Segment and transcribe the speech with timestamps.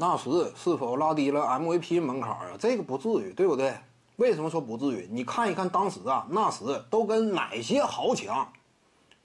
[0.00, 2.56] 纳什是否拉低了 MVP 门槛啊？
[2.58, 3.76] 这个不至于，对不对？
[4.16, 5.06] 为什么说不至于？
[5.12, 8.50] 你看一看当时啊，纳什都跟哪些豪强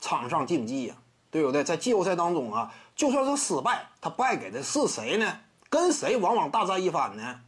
[0.02, 0.96] 场上竞技呀？
[1.32, 1.64] 对不对？
[1.64, 5.40] 在季后赛当中啊，就算是失败，他败给的是谁呢？
[5.70, 7.40] 跟谁往往大战一番呢？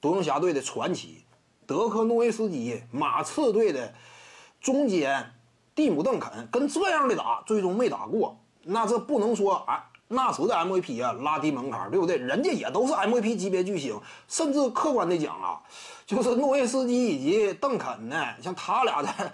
[0.00, 1.26] 独行侠队的传奇
[1.66, 3.92] 德克诺维斯基，马刺队的
[4.62, 5.34] 中坚
[5.74, 8.38] 蒂姆邓肯，跟这样的打，最终没打过。
[8.62, 12.16] 那这不能说啊，纳什的 MVP 啊拉低门槛，对不对？
[12.16, 15.60] 人家也都是 MVP 级别巨星，甚至客观的讲啊，
[16.06, 19.32] 就是诺维斯基以及邓肯呢，像他俩的，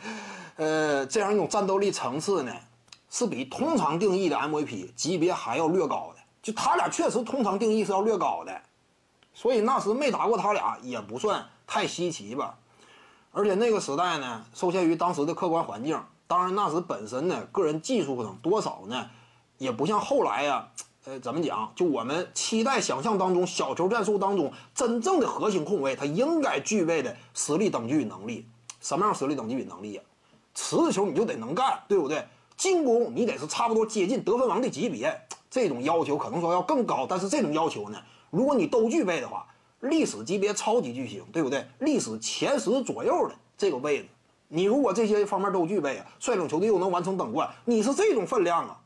[0.56, 2.52] 呃，这样一种战斗力层次呢，
[3.09, 6.20] 是比通常定义的 MVP 级别还要略高的。
[6.42, 8.60] 就他俩确实通常定义是要略高的，
[9.32, 12.59] 所以纳什没打过他俩也不算太稀奇吧。
[13.32, 19.09] 而且那个时代呢，受限于当时的客观环境，当然纳什本身呢，个人技术上多少呢，
[19.58, 20.68] 也不像后来呀，
[21.04, 21.70] 呃，怎么讲？
[21.74, 28.46] 就我们期待想象当中小球战术当中真正的核心控卫，他应该具备的实力等级与能力。
[28.80, 30.02] 什么样实力等级与能力呀？
[30.54, 32.26] 持球你就得能干，对不对？
[32.56, 35.20] 进攻你得是差不多接近得分王的级别。
[35.51, 37.98] 这种要求可能说要更高，但是这种要求呢，
[38.30, 39.46] 如果你都具备的话，
[39.80, 41.64] 历史级别超级巨星，对不对？
[41.79, 44.09] 历史前十左右的这个位置，
[44.48, 48.80] 你如果这些方面都具备啊，率领球队又能完成登冠，你是这种分量啊，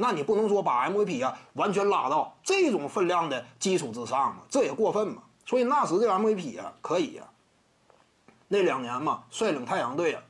[0.00, 5.22] 那你不能说把 MVP 啊完全拉到这种分量的基础之上嘛，这也过分嘛。
[5.44, 7.24] 所以纳什这 MVP 啊可以呀，
[8.48, 10.22] 那两年嘛率领太阳队啊。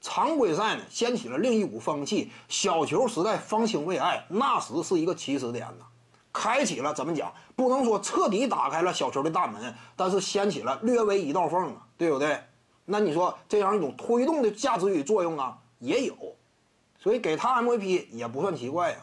[0.00, 2.30] 常规赛呢，掀起了另一股风气。
[2.48, 5.84] 小球时代方兴未艾，那时是一个起始点呢，
[6.32, 7.32] 开启了怎么讲？
[7.56, 12.38] 不能说彻底打开了小球的大门，但是掀起了略微一道缝啊，对不对？
[12.84, 16.14] 那你说这样一种推动的价值与作用啊，也有，
[17.04, 18.96] 所以给他 MVP 也不算奇怪呀。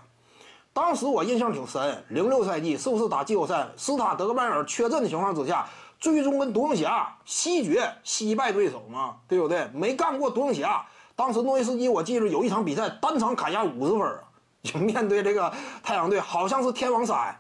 [0.73, 3.67] 当时我印象挺深，零六赛季是不是打季后赛？
[3.77, 5.67] 斯塔德格迈尔缺阵的情况之下。
[5.99, 9.69] 最终跟独行侠西决惜败对手嘛，对不对？
[9.71, 10.83] 没干过独行侠。
[11.15, 14.19] 当时诺维斯基，我记着有一场比赛单场砍下五十分，
[14.63, 15.53] 就面对这个
[15.83, 17.39] 太阳队，好像是天王山，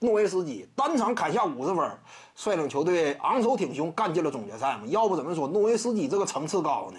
[0.00, 1.88] 诺维斯基单场砍下五十分，
[2.34, 4.80] 率领球队昂首挺胸干进了总决赛嘛。
[4.86, 6.98] 要不怎么说诺维斯基这个层次高呢？